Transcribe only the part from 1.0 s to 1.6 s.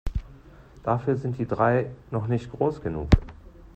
sind die